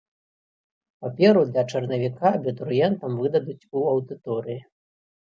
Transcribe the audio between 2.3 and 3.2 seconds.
абітурыентам